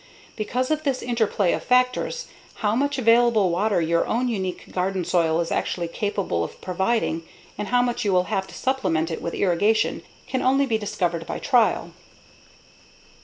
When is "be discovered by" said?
10.65-11.37